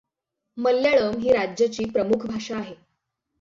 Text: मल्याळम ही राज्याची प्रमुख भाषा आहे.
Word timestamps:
मल्याळम 0.57 1.17
ही 1.19 1.33
राज्याची 1.33 1.85
प्रमुख 1.89 2.25
भाषा 2.25 2.57
आहे. 2.57 2.75